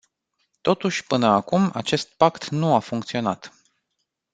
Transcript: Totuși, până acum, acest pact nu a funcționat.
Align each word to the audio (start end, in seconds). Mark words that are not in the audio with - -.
Totuși, 0.61 1.03
până 1.07 1.25
acum, 1.27 1.69
acest 1.73 2.07
pact 2.17 2.47
nu 2.49 2.73
a 2.75 2.79
funcționat. 2.79 3.51